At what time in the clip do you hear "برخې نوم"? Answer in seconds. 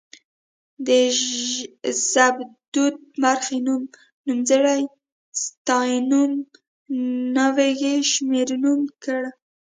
3.23-3.83